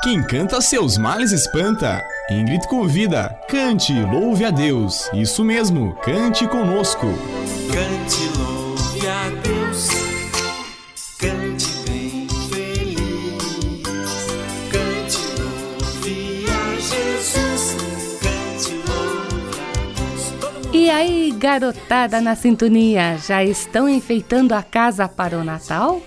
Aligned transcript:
Quem 0.00 0.22
canta 0.22 0.60
seus 0.60 0.96
males 0.96 1.32
espanta. 1.32 2.00
Ingrid 2.30 2.68
convida, 2.68 3.36
cante, 3.48 3.92
louve 3.92 4.44
a 4.44 4.50
Deus. 4.50 5.10
Isso 5.12 5.42
mesmo, 5.44 5.92
cante 5.96 6.46
conosco. 6.46 7.06
Cante, 7.72 8.38
louve 8.38 9.08
a 9.08 9.28
Deus. 9.42 9.88
Cante 11.18 11.66
bem 11.90 12.28
feliz. 12.48 13.38
Cante, 14.70 15.18
louve 15.40 16.46
a 16.48 16.74
Jesus. 16.76 17.76
Cante, 18.22 18.74
louve 18.86 19.60
a 19.60 20.62
Deus. 20.62 20.72
E 20.72 20.88
aí, 20.90 21.34
garotada 21.36 22.20
na 22.20 22.36
sintonia, 22.36 23.18
já 23.18 23.42
estão 23.42 23.88
enfeitando 23.88 24.54
a 24.54 24.62
casa 24.62 25.08
para 25.08 25.36
o 25.36 25.42
Natal? 25.42 26.00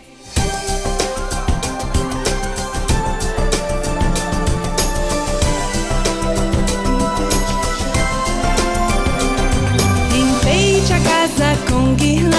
Com 11.81 11.95
guirlanda. 11.95 12.30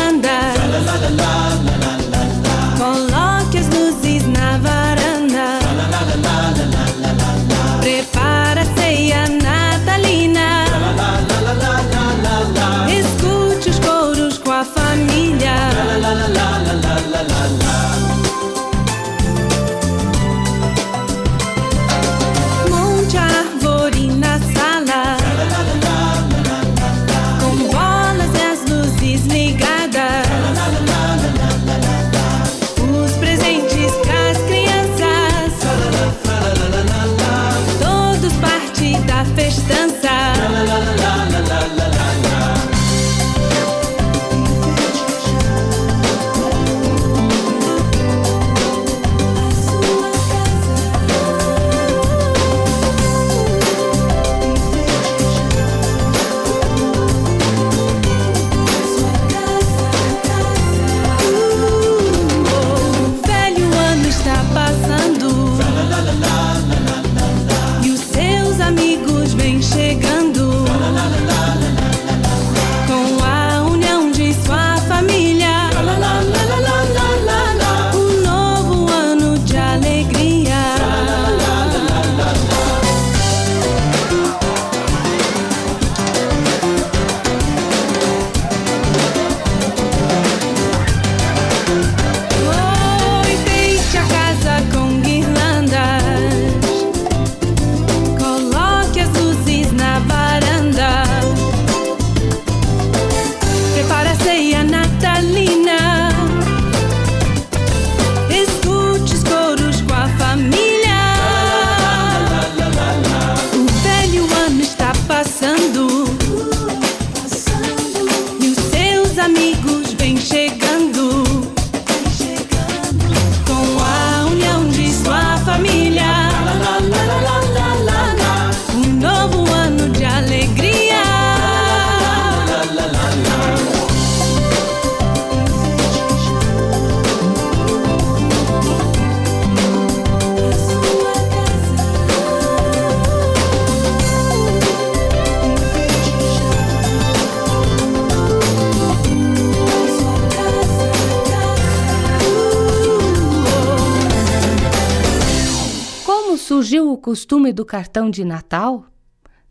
Costume 156.97 157.53
do 157.53 157.66
cartão 157.66 158.09
de 158.09 158.25
Natal? 158.25 158.87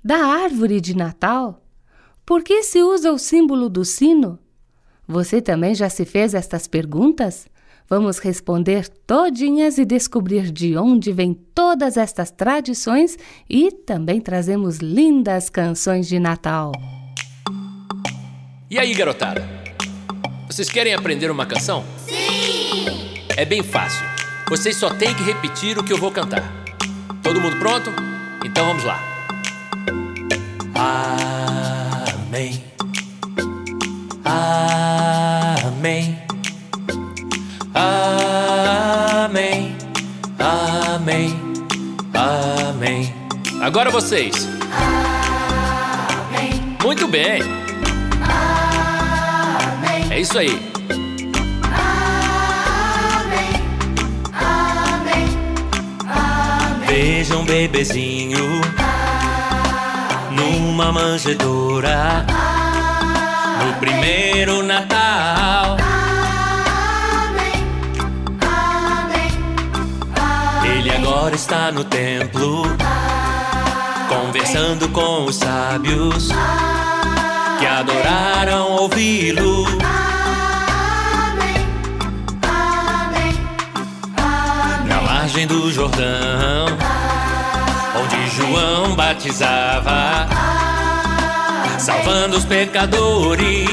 Da 0.04 0.18
árvore 0.18 0.82
de 0.82 0.96
Natal? 0.96 1.64
Por 2.26 2.44
que 2.44 2.64
se 2.64 2.82
usa 2.82 3.12
o 3.12 3.20
símbolo 3.20 3.70
do 3.70 3.86
sino? 3.86 4.40
Você 5.08 5.42
também 5.42 5.76
já 5.76 5.90
se 5.90 6.06
fez 6.06 6.34
estas 6.34 6.66
perguntas? 6.68 7.48
Vamos 7.88 8.18
responder 8.18 8.88
todinhas 9.06 9.78
e 9.78 9.86
descobrir 9.86 10.52
de 10.52 10.78
onde 10.78 11.12
vêm 11.12 11.34
todas 11.34 11.98
estas 11.98 12.32
tradições 12.32 13.18
e 13.50 13.70
também 13.72 14.20
trazemos 14.20 14.78
lindas 14.78 15.50
canções 15.50 16.08
de 16.08 16.18
Natal. 16.20 16.72
E 18.70 18.80
aí, 18.80 18.94
garotada? 18.96 19.48
Vocês 20.48 20.70
querem 20.70 20.94
aprender 20.94 21.30
uma 21.30 21.46
canção? 21.46 21.84
Sim! 22.08 22.96
É 23.38 23.46
bem 23.46 23.62
fácil. 23.62 24.06
Vocês 24.50 24.76
só 24.76 24.90
têm 24.90 25.14
que 25.14 25.24
repetir 25.24 25.78
o 25.78 25.84
que 25.84 25.94
eu 25.94 25.98
vou 25.98 26.12
cantar. 26.12 26.61
Todo 27.22 27.40
mundo 27.40 27.58
pronto? 27.58 27.92
Então 28.44 28.66
vamos 28.66 28.84
lá. 28.84 29.00
Amém. 30.76 32.64
Amém. 34.26 36.20
Amém. 37.74 39.76
Amém. 40.40 41.40
Amém. 42.14 43.14
Agora 43.62 43.92
vocês. 43.92 44.48
Amém. 46.30 46.78
Muito 46.84 47.08
bem. 47.08 47.42
Amém. 49.84 50.12
É 50.12 50.20
isso 50.20 50.38
aí. 50.38 50.71
Veja 57.04 57.36
um 57.36 57.44
bebezinho 57.44 58.62
numa 60.30 60.92
manjedoura 60.92 62.24
no 63.66 63.74
primeiro 63.80 64.62
Natal. 64.62 65.78
Ele 70.64 70.92
agora 70.92 71.34
está 71.34 71.72
no 71.72 71.84
templo 71.84 72.66
conversando 74.08 74.88
com 74.90 75.26
os 75.26 75.38
sábios 75.38 76.30
que 77.58 77.66
adoraram 77.66 78.74
ouvi-lo. 78.74 79.66
Margem 85.42 85.48
do 85.48 85.72
Jordão, 85.72 86.66
onde 88.02 88.30
João 88.36 88.96
batizava, 88.96 90.28
salvando 91.80 92.38
os 92.38 92.46
pecadores. 92.46 93.70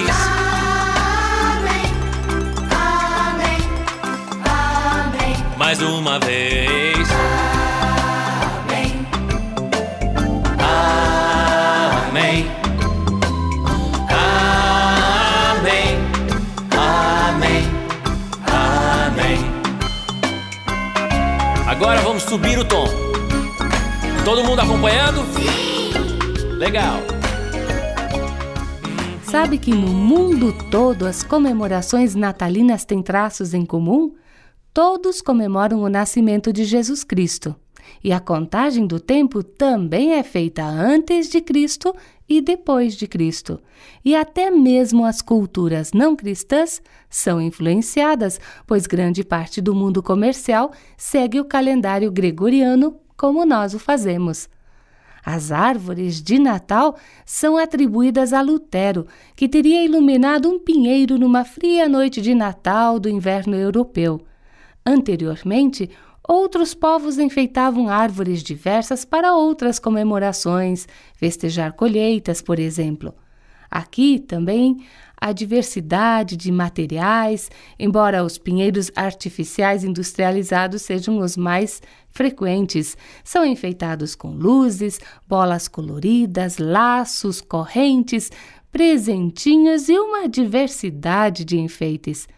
Mais 5.57 5.83
uma 5.83 6.19
vez, 6.21 6.88
Agora 21.79 22.01
vamos 22.01 22.25
subir 22.25 22.59
o 22.59 22.65
tom. 22.65 22.87
Todo 24.25 24.43
mundo 24.43 24.59
acompanhando? 24.59 25.21
Legal. 26.59 26.99
Sabe 29.23 29.59
que 29.59 29.71
no 29.71 29.87
mundo 29.87 30.53
todo 30.73 31.07
as 31.07 31.23
comemorações 31.23 32.17
natalinas 32.17 32.85
têm 32.85 33.01
traços 33.01 33.55
em 33.55 33.65
comum? 33.65 34.17
Todos 34.75 35.23
comemoram 35.23 35.81
o 35.81 35.89
nascimento 35.89 36.53
de 36.53 36.65
Jesus 36.65 37.05
Cristo. 37.05 37.55
E 38.03 38.13
a 38.13 38.21
contagem 38.21 38.87
do 38.87 39.01
tempo 39.01 39.43
também 39.43 40.15
é 40.15 40.23
feita 40.23 40.65
antes 40.65 41.29
de 41.29 41.41
Cristo 41.41 41.95
e 42.29 42.41
depois 42.41 42.95
de 42.95 43.07
Cristo. 43.07 43.61
E 44.05 44.15
até 44.15 44.51
mesmo 44.51 45.05
as 45.05 45.23
culturas 45.23 45.93
não 45.93 46.15
cristãs 46.15 46.83
são 47.09 47.41
influenciadas, 47.41 48.41
pois 48.67 48.87
grande 48.87 49.25
parte 49.25 49.61
do 49.61 49.75
mundo 49.75 50.03
comercial 50.03 50.73
segue 50.97 51.41
o 51.41 51.45
calendário 51.45 52.11
gregoriano 52.11 52.97
como 53.17 53.45
nós 53.45 53.75
o 53.75 53.79
fazemos. 53.79 54.49
As 55.25 55.51
árvores 55.51 56.23
de 56.23 56.39
Natal 56.39 56.97
são 57.27 57.57
atribuídas 57.57 58.33
a 58.33 58.41
Lutero, 58.41 59.07
que 59.37 59.49
teria 59.49 59.85
iluminado 59.85 60.49
um 60.49 60.59
pinheiro 60.59 61.19
numa 61.19 61.45
fria 61.45 61.89
noite 61.89 62.23
de 62.23 62.35
Natal 62.35 62.99
do 62.99 63.09
inverno 63.09 63.57
europeu. 63.57 64.23
Anteriormente, 64.87 65.91
Outros 66.29 66.75
povos 66.75 67.19
enfeitavam 67.19 67.89
árvores 67.89 68.43
diversas 68.43 69.03
para 69.03 69.35
outras 69.35 69.79
comemorações, 69.79 70.87
festejar 71.15 71.73
colheitas, 71.73 72.43
por 72.43 72.59
exemplo. 72.59 73.15
Aqui 73.71 74.19
também 74.19 74.85
a 75.19 75.33
diversidade 75.33 76.37
de 76.37 76.53
materiais, 76.53 77.51
embora 77.79 78.23
os 78.23 78.37
pinheiros 78.37 78.91
artificiais 78.95 79.85
industrializados 79.85 80.83
sejam 80.83 81.19
os 81.19 81.35
mais 81.35 81.81
frequentes, 82.11 82.95
são 83.25 83.43
enfeitados 83.43 84.15
com 84.15 84.31
luzes, 84.31 85.01
bolas 85.27 85.67
coloridas, 85.67 86.59
laços, 86.59 87.41
correntes, 87.41 88.31
presentinhos 88.71 89.89
e 89.89 89.99
uma 89.99 90.29
diversidade 90.29 91.43
de 91.43 91.59
enfeites. 91.59 92.29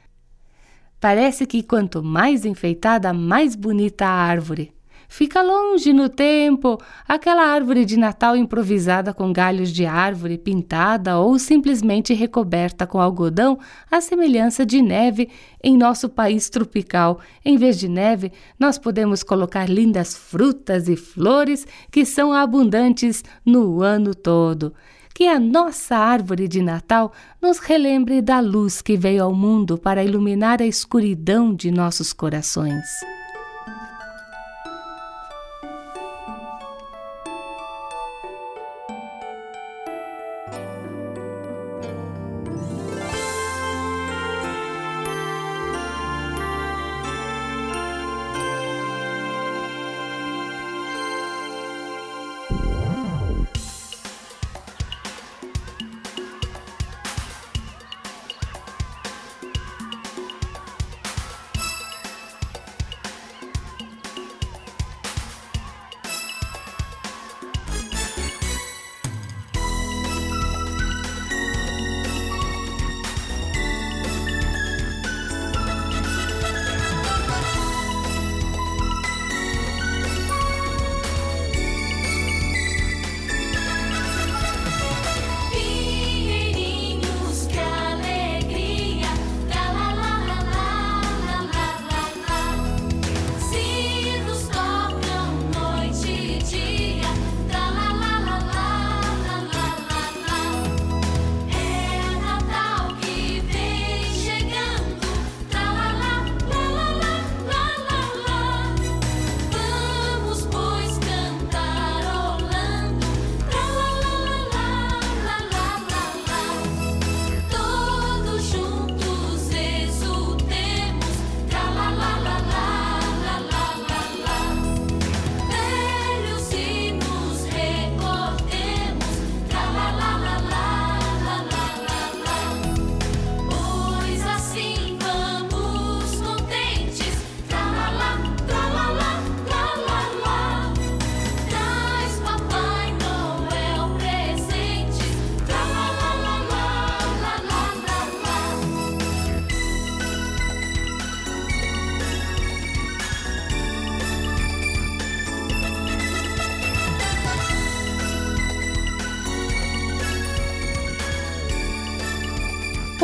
Parece 1.00 1.46
que 1.46 1.62
quanto 1.62 2.02
mais 2.02 2.44
enfeitada, 2.44 3.12
mais 3.14 3.56
bonita 3.56 4.04
a 4.04 4.10
árvore. 4.10 4.70
Fica 5.08 5.42
longe 5.42 5.92
no 5.92 6.08
tempo 6.08 6.78
aquela 7.08 7.42
árvore 7.42 7.84
de 7.84 7.96
Natal 7.96 8.36
improvisada 8.36 9.12
com 9.12 9.32
galhos 9.32 9.72
de 9.72 9.84
árvore 9.84 10.38
pintada 10.38 11.18
ou 11.18 11.36
simplesmente 11.36 12.14
recoberta 12.14 12.86
com 12.86 13.00
algodão, 13.00 13.58
à 13.90 14.00
semelhança 14.00 14.64
de 14.64 14.80
neve 14.80 15.28
em 15.64 15.76
nosso 15.76 16.08
país 16.08 16.48
tropical. 16.48 17.18
Em 17.44 17.56
vez 17.56 17.76
de 17.76 17.88
neve, 17.88 18.30
nós 18.56 18.78
podemos 18.78 19.24
colocar 19.24 19.68
lindas 19.68 20.14
frutas 20.14 20.86
e 20.86 20.94
flores 20.94 21.66
que 21.90 22.04
são 22.04 22.32
abundantes 22.32 23.24
no 23.44 23.82
ano 23.82 24.14
todo 24.14 24.72
que 25.20 25.28
a 25.28 25.38
nossa 25.38 25.98
árvore 25.98 26.48
de 26.48 26.62
Natal 26.62 27.12
nos 27.42 27.58
relembre 27.58 28.22
da 28.22 28.40
luz 28.40 28.80
que 28.80 28.96
veio 28.96 29.22
ao 29.22 29.34
mundo 29.34 29.76
para 29.76 30.02
iluminar 30.02 30.62
a 30.62 30.66
escuridão 30.66 31.54
de 31.54 31.70
nossos 31.70 32.10
corações. 32.10 32.86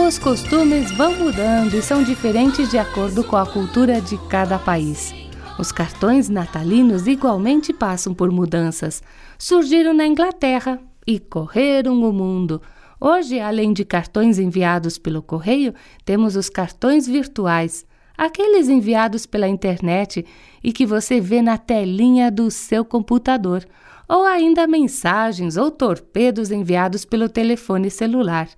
Os 0.06 0.20
costumes 0.20 0.92
vão 0.92 1.16
mudando 1.16 1.74
e 1.74 1.82
são 1.82 2.04
diferentes 2.04 2.70
de 2.70 2.78
acordo 2.78 3.24
com 3.24 3.34
a 3.34 3.44
cultura 3.44 4.00
de 4.00 4.16
cada 4.28 4.56
país. 4.56 5.12
Os 5.58 5.72
cartões 5.72 6.28
natalinos 6.28 7.08
igualmente 7.08 7.72
passam 7.72 8.14
por 8.14 8.30
mudanças. 8.30 9.02
Surgiram 9.36 9.92
na 9.92 10.06
Inglaterra 10.06 10.80
e 11.04 11.18
correram 11.18 12.00
o 12.04 12.12
mundo. 12.12 12.62
Hoje, 13.00 13.40
além 13.40 13.72
de 13.72 13.84
cartões 13.84 14.38
enviados 14.38 14.96
pelo 14.96 15.20
correio, 15.20 15.74
temos 16.04 16.36
os 16.36 16.48
cartões 16.48 17.08
virtuais, 17.08 17.84
aqueles 18.16 18.68
enviados 18.68 19.26
pela 19.26 19.48
internet 19.48 20.24
e 20.62 20.72
que 20.72 20.86
você 20.86 21.20
vê 21.20 21.42
na 21.42 21.58
telinha 21.58 22.30
do 22.30 22.48
seu 22.48 22.84
computador, 22.84 23.66
ou 24.08 24.24
ainda 24.24 24.68
mensagens 24.68 25.56
ou 25.56 25.68
torpedos 25.68 26.52
enviados 26.52 27.04
pelo 27.04 27.28
telefone 27.28 27.90
celular. 27.90 28.48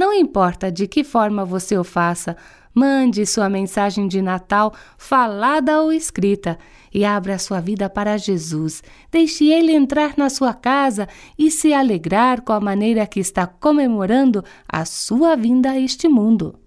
Não 0.00 0.14
importa 0.14 0.72
de 0.72 0.86
que 0.86 1.04
forma 1.04 1.44
você 1.44 1.76
o 1.76 1.84
faça, 1.84 2.34
mande 2.74 3.26
sua 3.26 3.50
mensagem 3.50 4.08
de 4.08 4.22
Natal, 4.22 4.72
falada 4.96 5.82
ou 5.82 5.92
escrita, 5.92 6.58
e 6.90 7.04
abra 7.04 7.38
sua 7.38 7.60
vida 7.60 7.86
para 7.90 8.16
Jesus. 8.16 8.82
Deixe 9.12 9.44
Ele 9.44 9.72
entrar 9.72 10.14
na 10.16 10.30
sua 10.30 10.54
casa 10.54 11.06
e 11.38 11.50
se 11.50 11.74
alegrar 11.74 12.40
com 12.40 12.54
a 12.54 12.60
maneira 12.60 13.06
que 13.06 13.20
está 13.20 13.46
comemorando 13.46 14.42
a 14.66 14.86
sua 14.86 15.36
vinda 15.36 15.72
a 15.72 15.78
este 15.78 16.08
mundo. 16.08 16.58